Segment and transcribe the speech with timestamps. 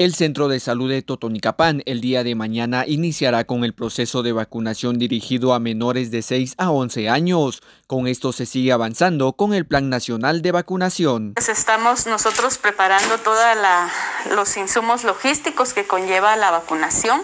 [0.00, 4.32] El Centro de Salud de Totonicapán el día de mañana iniciará con el proceso de
[4.32, 7.62] vacunación dirigido a menores de 6 a 11 años.
[7.86, 11.34] Con esto se sigue avanzando con el Plan Nacional de Vacunación.
[11.34, 13.44] Pues estamos nosotros preparando todos
[14.34, 17.20] los insumos logísticos que conlleva la vacunación.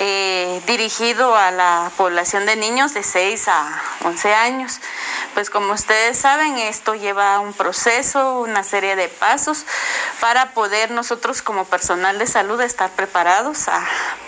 [0.00, 4.78] Eh, dirigido a la población de niños de 6 a 11 años.
[5.34, 9.66] Pues como ustedes saben, esto lleva un proceso, una serie de pasos
[10.20, 13.66] para poder nosotros como personal de salud estar preparados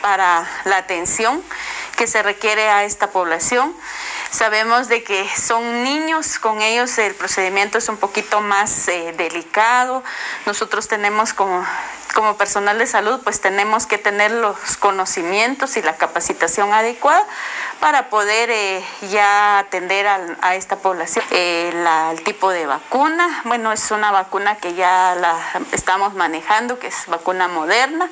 [0.03, 1.41] para la atención
[1.97, 3.73] que se requiere a esta población.
[4.31, 10.05] Sabemos de que son niños, con ellos el procedimiento es un poquito más eh, delicado.
[10.47, 11.67] Nosotros tenemos como,
[12.39, 17.27] personal de salud, pues tenemos que tener los conocimientos y la capacitación adecuada
[17.81, 21.25] para poder eh, ya atender a, esta población.
[21.31, 21.73] Eh,
[22.13, 25.39] el tipo de vacuna, bueno, es una vacuna que ya la
[25.73, 28.09] estamos manejando, que es vacuna moderna.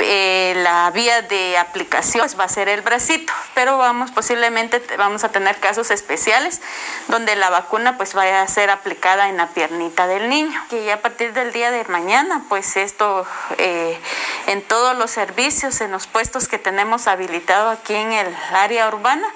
[0.00, 5.30] Eh, la vía de aplicación va a ser el bracito, pero vamos posiblemente vamos a
[5.30, 6.60] tener casos especiales
[7.08, 10.60] donde la vacuna pues vaya a ser aplicada en la piernita del niño.
[10.70, 13.26] Y a partir del día de mañana pues esto
[13.58, 13.98] eh,
[14.46, 19.26] en todos los servicios, en los puestos que tenemos habilitado aquí en el área urbana,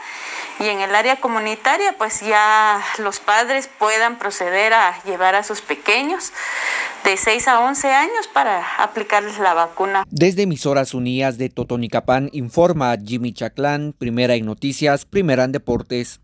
[0.61, 5.61] y en el área comunitaria pues ya los padres puedan proceder a llevar a sus
[5.61, 6.33] pequeños
[7.05, 10.05] de 6 a 11 años para aplicarles la vacuna.
[10.11, 16.17] Desde emisoras unidas de Totonicapán informa Jimmy Chaclán, primera en noticias, primera en deportes.